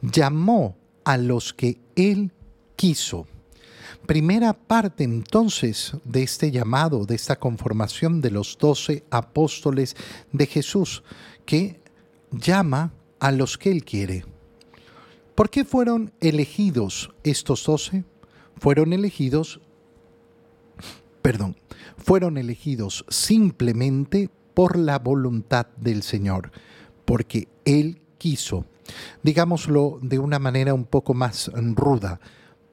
Llamó 0.02 0.76
a 1.02 1.16
los 1.16 1.54
que 1.54 1.80
él 1.96 2.32
quiso. 2.76 3.26
Primera 4.04 4.52
parte 4.52 5.04
entonces 5.04 5.96
de 6.04 6.22
este 6.22 6.50
llamado, 6.50 7.06
de 7.06 7.14
esta 7.14 7.36
conformación 7.36 8.20
de 8.20 8.30
los 8.30 8.58
doce 8.58 9.04
apóstoles 9.08 9.96
de 10.30 10.44
Jesús, 10.44 11.02
que 11.46 11.80
llama 12.30 12.92
a 13.20 13.32
los 13.32 13.56
que 13.56 13.70
Él 13.70 13.86
quiere. 13.86 14.26
¿Por 15.34 15.48
qué 15.48 15.64
fueron 15.64 16.12
elegidos 16.20 17.10
estos 17.24 17.64
doce? 17.64 18.04
Fueron 18.58 18.92
elegidos, 18.92 19.62
perdón, 21.22 21.56
fueron 21.96 22.38
elegidos 22.38 23.04
simplemente 23.08 24.30
por 24.54 24.78
la 24.78 24.98
voluntad 24.98 25.66
del 25.76 26.02
Señor, 26.02 26.52
porque 27.04 27.48
Él 27.64 28.02
quiso. 28.18 28.66
Digámoslo 29.22 29.98
de 30.02 30.18
una 30.18 30.38
manera 30.38 30.74
un 30.74 30.84
poco 30.84 31.14
más 31.14 31.50
ruda, 31.54 32.20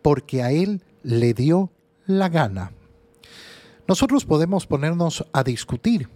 porque 0.02 0.44
a 0.44 0.52
Él 0.52 0.84
le 1.04 1.34
dio 1.34 1.72
la 2.06 2.30
gana. 2.30 2.72
Nosotros 3.88 4.26
podemos 4.26 4.68
ponernos 4.68 5.26
a 5.34 5.44
discutir 5.44 6.10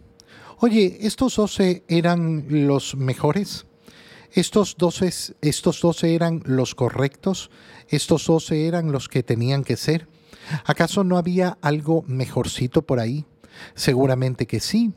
Oye, 0.65 0.99
¿estos 1.01 1.35
doce 1.35 1.83
eran 1.89 2.45
los 2.47 2.95
mejores? 2.95 3.65
¿Estos 4.31 4.77
doce, 4.77 5.11
¿Estos 5.41 5.81
doce 5.81 6.15
eran 6.15 6.41
los 6.45 6.73
correctos? 6.73 7.51
¿Estos 7.89 8.27
doce 8.27 8.65
eran 8.65 8.91
los 8.93 9.09
que 9.09 9.23
tenían 9.23 9.65
que 9.65 9.75
ser? 9.75 10.07
¿Acaso 10.65 11.03
no 11.03 11.17
había 11.17 11.57
algo 11.61 12.03
mejorcito 12.07 12.81
por 12.81 12.99
ahí? 12.99 13.25
Seguramente 13.75 14.45
que 14.45 14.59
sí. 14.59 14.93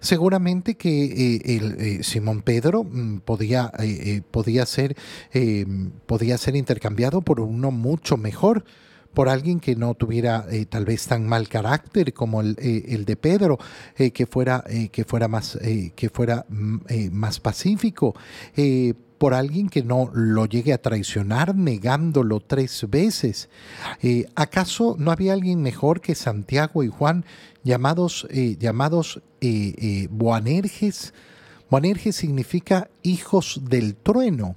Seguramente 0.00 0.76
que 0.76 1.04
eh, 1.04 1.56
el, 1.56 1.76
eh, 1.80 2.02
Simón 2.02 2.42
Pedro 2.42 2.84
mm, 2.84 3.18
podía, 3.20 3.72
eh, 3.78 4.22
podía, 4.30 4.66
ser, 4.66 4.96
podía 6.06 6.38
ser 6.38 6.56
intercambiado 6.56 7.22
por 7.22 7.40
uno 7.40 7.70
mucho 7.70 8.16
mejor, 8.16 8.64
por 9.12 9.28
alguien 9.28 9.60
que 9.60 9.76
no 9.76 9.94
tuviera 9.94 10.44
tal 10.68 10.84
vez 10.84 11.06
tan 11.06 11.28
mal 11.28 11.48
carácter 11.48 12.12
como 12.12 12.40
el, 12.40 12.56
eh, 12.58 13.04
de 13.06 13.16
Pedro, 13.16 13.58
que 13.96 14.26
fuera, 14.26 14.64
que 14.90 15.04
fuera 15.04 15.28
más, 15.28 15.56
que 15.94 16.08
fuera, 16.08 16.44
mm, 16.48 16.78
más 17.12 17.38
pacífico, 17.38 18.16
por 19.18 19.34
alguien 19.34 19.68
que 19.68 19.82
no 19.82 20.10
lo 20.12 20.46
llegue 20.46 20.72
a 20.72 20.82
traicionar 20.82 21.54
negándolo 21.54 22.40
tres 22.40 22.86
veces. 22.88 23.48
¿Acaso 24.34 24.96
no 24.98 25.10
había 25.10 25.32
alguien 25.32 25.62
mejor 25.62 26.00
que 26.00 26.14
Santiago 26.14 26.82
y 26.82 26.88
Juan 26.88 27.24
llamados, 27.62 28.26
llamados 28.30 29.22
Boanerges? 30.10 31.14
Boanerges 31.70 32.16
significa 32.16 32.88
hijos 33.02 33.60
del 33.68 33.96
trueno. 33.96 34.56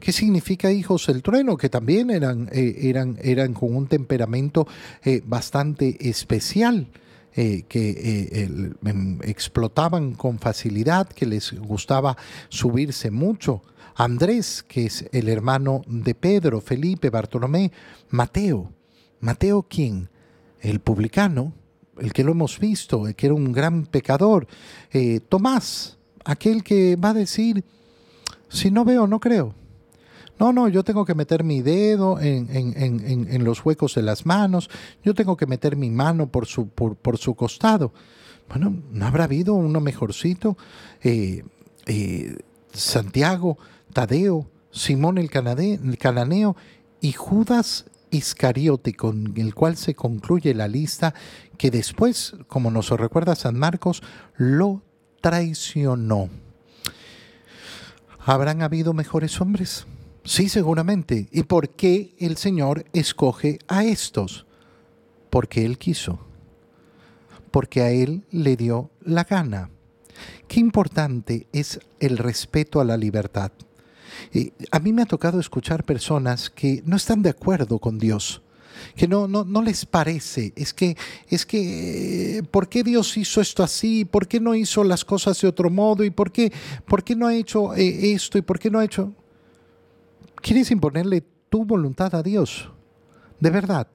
¿Qué 0.00 0.12
significa 0.12 0.72
hijos 0.72 1.06
del 1.06 1.22
trueno? 1.22 1.58
Que 1.58 1.68
también 1.68 2.10
eran, 2.10 2.48
eh, 2.52 2.88
eran, 2.88 3.18
eran 3.22 3.52
con 3.52 3.76
un 3.76 3.86
temperamento 3.86 4.66
eh, 5.04 5.22
bastante 5.24 6.08
especial. 6.08 6.88
Eh, 7.36 7.62
que 7.68 8.74
em, 8.84 9.20
explotaban 9.22 10.14
con 10.14 10.40
facilidad, 10.40 11.08
que 11.08 11.26
les 11.26 11.52
gustaba 11.52 12.16
subirse 12.48 13.12
mucho. 13.12 13.62
Andrés, 13.94 14.64
que 14.66 14.86
es 14.86 15.08
el 15.12 15.28
hermano 15.28 15.82
de 15.86 16.14
Pedro, 16.16 16.60
Felipe, 16.60 17.08
Bartolomé, 17.08 17.70
Mateo. 18.08 18.72
¿Mateo 19.20 19.62
quién? 19.62 20.08
El 20.60 20.80
publicano, 20.80 21.52
el 21.98 22.12
que 22.12 22.24
lo 22.24 22.32
hemos 22.32 22.58
visto, 22.58 23.06
el 23.06 23.14
que 23.14 23.26
era 23.26 23.34
un 23.34 23.52
gran 23.52 23.86
pecador. 23.86 24.48
Tomás, 25.28 25.98
aquel 26.24 26.64
que 26.64 26.96
va 26.96 27.10
a 27.10 27.14
decir, 27.14 27.64
si 28.48 28.70
no 28.70 28.84
veo, 28.84 29.06
no 29.06 29.20
creo. 29.20 29.54
No, 30.40 30.54
no, 30.54 30.68
yo 30.68 30.82
tengo 30.82 31.04
que 31.04 31.14
meter 31.14 31.44
mi 31.44 31.60
dedo 31.60 32.18
en, 32.18 33.44
los 33.44 33.62
huecos 33.62 33.94
de 33.94 34.02
las 34.02 34.24
manos, 34.24 34.70
yo 35.04 35.14
tengo 35.14 35.36
que 35.36 35.44
meter 35.44 35.76
mi 35.76 35.90
mano 35.90 36.28
por 36.30 36.46
su, 36.46 37.34
costado. 37.36 37.92
Bueno, 38.48 38.74
¿no 38.90 39.06
habrá 39.06 39.24
habido 39.24 39.52
uno 39.52 39.80
mejorcito? 39.80 40.56
Eh, 41.02 41.44
eh, 41.84 42.38
Santiago, 42.72 43.58
Tadeo, 43.92 44.48
Simón 44.70 45.18
el, 45.18 45.28
el 45.30 45.98
cananeo 45.98 46.56
y 47.02 47.12
Judas 47.12 47.84
Iscariote, 48.10 48.94
con 48.94 49.34
el 49.36 49.54
cual 49.54 49.76
se 49.76 49.94
concluye 49.94 50.54
la 50.54 50.68
lista, 50.68 51.12
que 51.58 51.70
después, 51.70 52.34
como 52.48 52.70
nos 52.70 52.88
recuerda 52.88 53.36
San 53.36 53.58
Marcos, 53.58 54.02
lo 54.38 54.80
traicionó. 55.20 56.30
¿Habrán 58.24 58.62
habido 58.62 58.94
mejores 58.94 59.38
hombres? 59.42 59.86
Sí, 60.30 60.48
seguramente. 60.48 61.28
¿Y 61.32 61.42
por 61.42 61.70
qué 61.70 62.14
el 62.20 62.36
Señor 62.36 62.84
escoge 62.92 63.58
a 63.66 63.82
estos? 63.82 64.46
Porque 65.28 65.64
Él 65.64 65.76
quiso. 65.76 66.20
Porque 67.50 67.82
a 67.82 67.90
Él 67.90 68.22
le 68.30 68.54
dio 68.54 68.90
la 69.02 69.24
gana. 69.24 69.70
Qué 70.46 70.60
importante 70.60 71.48
es 71.52 71.80
el 71.98 72.16
respeto 72.16 72.80
a 72.80 72.84
la 72.84 72.96
libertad. 72.96 73.50
a 74.70 74.78
mí 74.78 74.92
me 74.92 75.02
ha 75.02 75.06
tocado 75.06 75.40
escuchar 75.40 75.82
personas 75.82 76.48
que 76.48 76.80
no 76.86 76.94
están 76.94 77.22
de 77.22 77.30
acuerdo 77.30 77.80
con 77.80 77.98
Dios, 77.98 78.40
que 78.94 79.08
no, 79.08 79.26
no, 79.26 79.42
no 79.42 79.62
les 79.62 79.84
parece. 79.84 80.52
Es 80.54 80.72
que, 80.72 80.96
es 81.28 81.44
que, 81.44 82.44
¿por 82.52 82.68
qué 82.68 82.84
Dios 82.84 83.16
hizo 83.16 83.40
esto 83.40 83.64
así? 83.64 84.04
¿Por 84.04 84.28
qué 84.28 84.38
no 84.38 84.54
hizo 84.54 84.84
las 84.84 85.04
cosas 85.04 85.40
de 85.40 85.48
otro 85.48 85.70
modo? 85.70 86.04
¿Y 86.04 86.10
por 86.10 86.30
qué, 86.30 86.52
por 86.86 87.02
qué 87.02 87.16
no 87.16 87.26
ha 87.26 87.34
hecho 87.34 87.74
eh, 87.74 88.12
esto? 88.12 88.38
¿Y 88.38 88.42
por 88.42 88.60
qué 88.60 88.70
no 88.70 88.78
ha 88.78 88.84
hecho? 88.84 89.12
¿Quieres 90.42 90.70
imponerle 90.70 91.22
tu 91.50 91.64
voluntad 91.64 92.14
a 92.14 92.22
Dios? 92.22 92.70
De 93.40 93.50
verdad, 93.50 93.86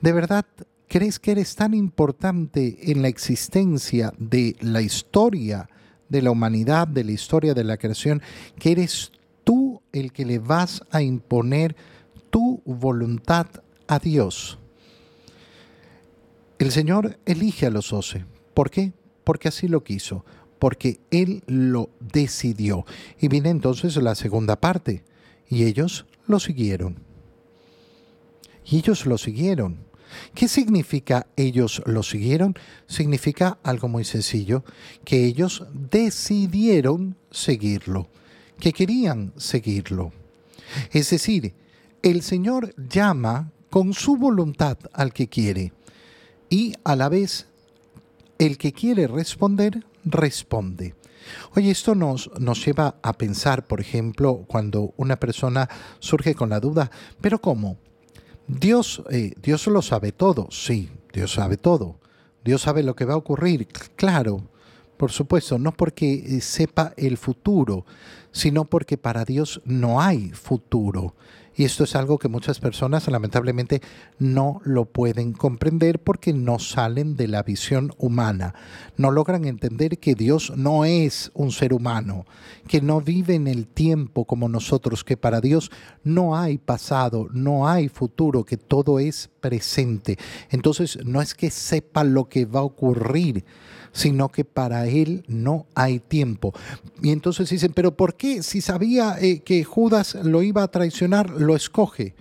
de 0.00 0.12
verdad, 0.12 0.44
¿crees 0.88 1.18
que 1.18 1.32
eres 1.32 1.56
tan 1.56 1.72
importante 1.74 2.90
en 2.90 3.00
la 3.02 3.08
existencia 3.08 4.12
de 4.18 4.56
la 4.60 4.82
historia 4.82 5.68
de 6.08 6.22
la 6.22 6.30
humanidad, 6.30 6.86
de 6.86 7.04
la 7.04 7.12
historia 7.12 7.54
de 7.54 7.64
la 7.64 7.78
creación, 7.78 8.20
que 8.58 8.72
eres 8.72 9.10
tú 9.42 9.80
el 9.92 10.12
que 10.12 10.26
le 10.26 10.38
vas 10.38 10.82
a 10.90 11.00
imponer 11.00 11.76
tu 12.30 12.60
voluntad 12.66 13.46
a 13.86 13.98
Dios? 13.98 14.58
El 16.58 16.72
Señor 16.72 17.18
elige 17.24 17.66
a 17.66 17.70
los 17.70 17.90
doce. 17.90 18.24
¿Por 18.52 18.70
qué? 18.70 18.92
Porque 19.24 19.48
así 19.48 19.66
lo 19.66 19.82
quiso, 19.82 20.24
porque 20.58 21.00
Él 21.10 21.42
lo 21.46 21.88
decidió. 22.00 22.84
Y 23.18 23.28
viene 23.28 23.48
entonces 23.48 23.96
la 23.96 24.14
segunda 24.14 24.56
parte 24.56 25.04
y 25.54 25.64
ellos 25.64 26.04
lo 26.26 26.40
siguieron. 26.40 26.98
Y 28.66 28.78
ellos 28.78 29.06
lo 29.06 29.18
siguieron. 29.18 29.84
¿Qué 30.34 30.48
significa 30.48 31.28
ellos 31.36 31.80
lo 31.86 32.02
siguieron? 32.02 32.54
Significa 32.88 33.58
algo 33.62 33.86
muy 33.88 34.04
sencillo, 34.04 34.64
que 35.04 35.24
ellos 35.24 35.64
decidieron 35.72 37.16
seguirlo, 37.30 38.08
que 38.58 38.72
querían 38.72 39.32
seguirlo. 39.36 40.12
Es 40.90 41.10
decir, 41.10 41.54
el 42.02 42.22
Señor 42.22 42.74
llama 42.76 43.52
con 43.70 43.92
su 43.94 44.16
voluntad 44.16 44.78
al 44.92 45.12
que 45.12 45.28
quiere 45.28 45.72
y 46.50 46.74
a 46.82 46.96
la 46.96 47.08
vez 47.08 47.46
el 48.38 48.58
que 48.58 48.72
quiere 48.72 49.06
responder, 49.06 49.84
responde. 50.04 50.94
Oye, 51.54 51.70
esto 51.70 51.94
nos, 51.94 52.30
nos 52.38 52.64
lleva 52.64 52.96
a 53.02 53.12
pensar, 53.12 53.66
por 53.66 53.80
ejemplo, 53.80 54.44
cuando 54.46 54.94
una 54.96 55.16
persona 55.16 55.68
surge 55.98 56.34
con 56.34 56.50
la 56.50 56.60
duda, 56.60 56.90
pero 57.20 57.40
¿cómo? 57.40 57.78
Dios, 58.46 59.02
eh, 59.10 59.32
Dios 59.42 59.66
lo 59.66 59.82
sabe 59.82 60.12
todo, 60.12 60.48
sí, 60.50 60.90
Dios 61.12 61.32
sabe 61.32 61.56
todo. 61.56 61.98
Dios 62.44 62.60
sabe 62.60 62.82
lo 62.82 62.94
que 62.94 63.06
va 63.06 63.14
a 63.14 63.18
ocurrir, 63.18 63.66
claro, 63.96 64.42
por 64.98 65.10
supuesto, 65.10 65.58
no 65.58 65.72
porque 65.72 66.12
eh, 66.12 66.40
sepa 66.40 66.92
el 66.96 67.16
futuro, 67.16 67.86
sino 68.32 68.66
porque 68.66 68.98
para 68.98 69.24
Dios 69.24 69.62
no 69.64 70.00
hay 70.00 70.30
futuro. 70.30 71.14
Y 71.56 71.64
esto 71.64 71.84
es 71.84 71.94
algo 71.94 72.18
que 72.18 72.28
muchas 72.28 72.58
personas 72.58 73.06
lamentablemente 73.08 73.80
no 74.18 74.60
lo 74.64 74.86
pueden 74.86 75.32
comprender 75.32 76.00
porque 76.00 76.32
no 76.32 76.58
salen 76.58 77.16
de 77.16 77.28
la 77.28 77.42
visión 77.42 77.92
humana. 77.96 78.54
No 78.96 79.12
logran 79.12 79.44
entender 79.44 79.98
que 79.98 80.14
Dios 80.14 80.52
no 80.56 80.84
es 80.84 81.30
un 81.34 81.52
ser 81.52 81.72
humano, 81.72 82.26
que 82.66 82.80
no 82.80 83.00
vive 83.00 83.34
en 83.34 83.46
el 83.46 83.68
tiempo 83.68 84.24
como 84.24 84.48
nosotros, 84.48 85.04
que 85.04 85.16
para 85.16 85.40
Dios 85.40 85.70
no 86.02 86.36
hay 86.36 86.58
pasado, 86.58 87.28
no 87.32 87.68
hay 87.68 87.88
futuro, 87.88 88.44
que 88.44 88.56
todo 88.56 88.98
es 88.98 89.30
presente. 89.40 90.18
Entonces 90.50 90.98
no 91.04 91.22
es 91.22 91.34
que 91.34 91.50
sepa 91.50 92.02
lo 92.02 92.28
que 92.28 92.46
va 92.46 92.60
a 92.60 92.64
ocurrir, 92.64 93.44
sino 93.94 94.28
que 94.28 94.44
para 94.44 94.86
él 94.86 95.24
no 95.28 95.66
hay 95.74 96.00
tiempo. 96.00 96.52
Y 97.00 97.10
entonces 97.10 97.48
dicen, 97.48 97.72
pero 97.72 97.96
¿por 97.96 98.16
qué 98.16 98.42
si 98.42 98.60
sabía 98.60 99.16
eh, 99.20 99.40
que 99.40 99.64
Judas 99.64 100.16
lo 100.16 100.42
iba 100.42 100.64
a 100.64 100.68
traicionar, 100.68 101.30
lo 101.30 101.56
escoge? 101.56 102.14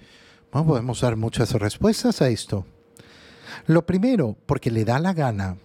Bueno, 0.52 0.68
podemos 0.68 1.02
dar 1.02 1.18
muchas 1.18 1.52
respuestas 1.54 2.22
a 2.22 2.30
esto. 2.30 2.66
Lo 3.66 3.86
primero, 3.86 4.38
porque 4.46 4.70
le 4.70 4.86
da 4.86 5.00
la 5.00 5.14
gana, 5.14 5.58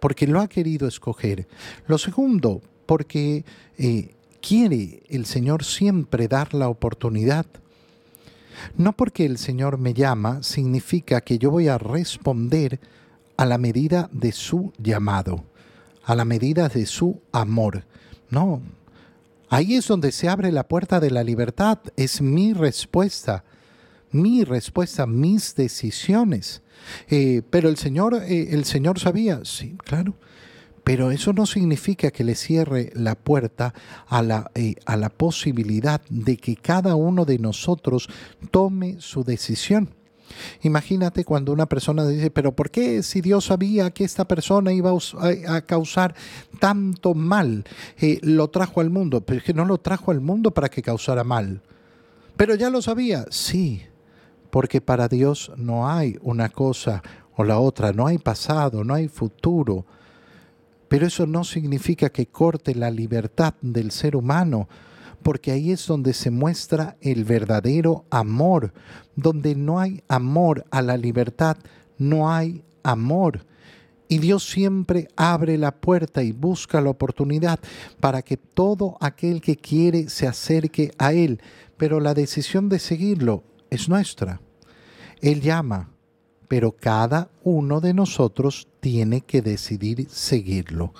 porque 0.00 0.26
lo 0.26 0.40
ha 0.40 0.48
querido 0.48 0.86
escoger. 0.86 1.48
Lo 1.86 1.96
segundo, 1.96 2.60
porque 2.84 3.44
eh, 3.78 4.14
quiere 4.42 5.02
el 5.08 5.24
Señor 5.24 5.64
siempre 5.64 6.28
dar 6.28 6.52
la 6.52 6.68
oportunidad. 6.68 7.46
No 8.76 8.92
porque 8.92 9.24
el 9.24 9.38
Señor 9.38 9.78
me 9.78 9.94
llama 9.94 10.42
significa 10.42 11.22
que 11.22 11.38
yo 11.38 11.50
voy 11.50 11.68
a 11.68 11.78
responder 11.78 12.80
a 13.38 13.46
la 13.46 13.56
medida 13.56 14.10
de 14.12 14.32
su 14.32 14.72
llamado, 14.78 15.44
a 16.04 16.14
la 16.14 16.26
medida 16.26 16.68
de 16.68 16.84
su 16.84 17.22
amor. 17.32 17.84
No, 18.30 18.60
ahí 19.48 19.76
es 19.76 19.86
donde 19.86 20.12
se 20.12 20.28
abre 20.28 20.52
la 20.52 20.66
puerta 20.66 21.00
de 21.00 21.12
la 21.12 21.22
libertad, 21.22 21.78
es 21.96 22.20
mi 22.20 22.52
respuesta, 22.52 23.44
mi 24.10 24.42
respuesta, 24.42 25.06
mis 25.06 25.54
decisiones. 25.54 26.62
Eh, 27.08 27.42
pero 27.48 27.68
el 27.68 27.76
Señor, 27.76 28.14
eh, 28.26 28.48
el 28.50 28.64
Señor 28.64 28.98
sabía, 28.98 29.40
sí, 29.44 29.76
claro, 29.84 30.14
pero 30.82 31.12
eso 31.12 31.32
no 31.32 31.46
significa 31.46 32.10
que 32.10 32.24
le 32.24 32.34
cierre 32.34 32.90
la 32.94 33.14
puerta 33.14 33.72
a 34.08 34.20
la, 34.22 34.50
eh, 34.56 34.74
a 34.84 34.96
la 34.96 35.10
posibilidad 35.10 36.00
de 36.08 36.38
que 36.38 36.56
cada 36.56 36.96
uno 36.96 37.24
de 37.24 37.38
nosotros 37.38 38.08
tome 38.50 38.96
su 38.98 39.22
decisión. 39.22 39.97
Imagínate 40.62 41.24
cuando 41.24 41.52
una 41.52 41.66
persona 41.66 42.06
dice, 42.06 42.30
pero 42.30 42.54
¿por 42.54 42.70
qué 42.70 43.02
si 43.02 43.20
Dios 43.20 43.46
sabía 43.46 43.90
que 43.90 44.04
esta 44.04 44.26
persona 44.26 44.72
iba 44.72 44.92
a 45.48 45.60
causar 45.62 46.14
tanto 46.58 47.14
mal, 47.14 47.64
eh, 47.98 48.18
lo 48.22 48.48
trajo 48.48 48.80
al 48.80 48.90
mundo? 48.90 49.20
Pero 49.20 49.38
es 49.38 49.44
que 49.44 49.54
no 49.54 49.64
lo 49.64 49.78
trajo 49.78 50.10
al 50.10 50.20
mundo 50.20 50.52
para 50.52 50.68
que 50.68 50.82
causara 50.82 51.24
mal. 51.24 51.62
Pero 52.36 52.54
ya 52.54 52.70
lo 52.70 52.80
sabía, 52.82 53.26
sí, 53.30 53.82
porque 54.50 54.80
para 54.80 55.08
Dios 55.08 55.52
no 55.56 55.88
hay 55.88 56.16
una 56.22 56.48
cosa 56.48 57.02
o 57.36 57.44
la 57.44 57.58
otra, 57.58 57.92
no 57.92 58.06
hay 58.06 58.18
pasado, 58.18 58.84
no 58.84 58.94
hay 58.94 59.08
futuro. 59.08 59.86
Pero 60.88 61.06
eso 61.06 61.26
no 61.26 61.44
significa 61.44 62.10
que 62.10 62.26
corte 62.26 62.74
la 62.74 62.90
libertad 62.90 63.54
del 63.60 63.90
ser 63.90 64.16
humano 64.16 64.68
porque 65.22 65.52
ahí 65.52 65.72
es 65.72 65.86
donde 65.86 66.12
se 66.12 66.30
muestra 66.30 66.96
el 67.00 67.24
verdadero 67.24 68.04
amor. 68.10 68.72
Donde 69.16 69.54
no 69.54 69.80
hay 69.80 70.02
amor 70.08 70.64
a 70.70 70.82
la 70.82 70.96
libertad, 70.96 71.56
no 71.98 72.30
hay 72.30 72.64
amor. 72.82 73.44
Y 74.08 74.18
Dios 74.18 74.48
siempre 74.48 75.08
abre 75.16 75.58
la 75.58 75.72
puerta 75.72 76.22
y 76.22 76.32
busca 76.32 76.80
la 76.80 76.90
oportunidad 76.90 77.60
para 78.00 78.22
que 78.22 78.38
todo 78.38 78.96
aquel 79.00 79.42
que 79.42 79.56
quiere 79.56 80.08
se 80.08 80.26
acerque 80.26 80.92
a 80.96 81.12
Él. 81.12 81.42
Pero 81.76 82.00
la 82.00 82.14
decisión 82.14 82.68
de 82.68 82.78
seguirlo 82.78 83.44
es 83.70 83.88
nuestra. 83.88 84.40
Él 85.20 85.42
llama, 85.42 85.90
pero 86.48 86.72
cada 86.72 87.28
uno 87.42 87.80
de 87.80 87.92
nosotros 87.92 88.68
tiene 88.80 89.20
que 89.20 89.42
decidir 89.42 90.08
seguirlo. 90.08 90.94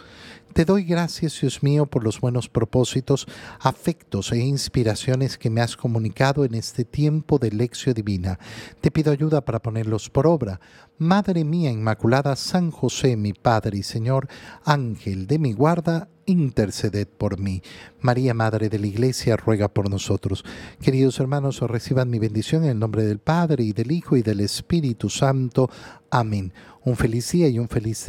Te 0.52 0.64
doy 0.64 0.84
gracias, 0.84 1.40
Dios 1.40 1.62
mío, 1.62 1.86
por 1.86 2.02
los 2.02 2.20
buenos 2.20 2.48
propósitos, 2.48 3.26
afectos 3.60 4.32
e 4.32 4.38
inspiraciones 4.38 5.38
que 5.38 5.50
me 5.50 5.60
has 5.60 5.76
comunicado 5.76 6.44
en 6.44 6.54
este 6.54 6.84
tiempo 6.84 7.38
de 7.38 7.52
lección 7.52 7.94
divina. 7.94 8.38
Te 8.80 8.90
pido 8.90 9.12
ayuda 9.12 9.44
para 9.44 9.60
ponerlos 9.60 10.10
por 10.10 10.26
obra. 10.26 10.60
Madre 10.98 11.44
mía 11.44 11.70
Inmaculada, 11.70 12.34
San 12.34 12.72
José, 12.72 13.16
mi 13.16 13.32
Padre 13.32 13.78
y 13.78 13.82
Señor, 13.84 14.26
Ángel 14.64 15.28
de 15.28 15.38
mi 15.38 15.52
guarda, 15.52 16.08
interceded 16.26 17.06
por 17.06 17.38
mí. 17.38 17.62
María, 18.00 18.34
Madre 18.34 18.68
de 18.68 18.80
la 18.80 18.88
Iglesia, 18.88 19.36
ruega 19.36 19.68
por 19.68 19.88
nosotros. 19.88 20.44
Queridos 20.80 21.20
hermanos, 21.20 21.60
reciban 21.60 22.10
mi 22.10 22.18
bendición 22.18 22.64
en 22.64 22.70
el 22.70 22.78
nombre 22.80 23.04
del 23.04 23.20
Padre 23.20 23.62
y 23.62 23.72
del 23.72 23.92
Hijo 23.92 24.16
y 24.16 24.22
del 24.22 24.40
Espíritu 24.40 25.08
Santo. 25.08 25.70
Amén. 26.10 26.52
Un 26.84 26.96
feliz 26.96 27.30
día 27.30 27.48
y 27.48 27.60
un 27.60 27.68
feliz 27.68 28.06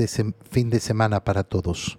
fin 0.49 0.69
de 0.71 0.80
semana 0.80 1.23
para 1.23 1.43
todos. 1.43 1.99